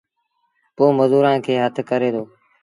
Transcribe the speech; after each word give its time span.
پو 0.75 0.83
مزورآݩ 0.99 1.43
کي 1.45 1.53
هٿ 1.61 1.75
ڪري 1.89 2.09
دو 2.13 2.23